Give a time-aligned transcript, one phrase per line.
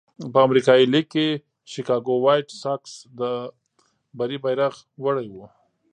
[0.33, 1.27] په امریکایي لېګ کې
[1.71, 3.21] شکاګو وایټ ساکس د
[4.17, 5.45] بري بیرغ وړی وو.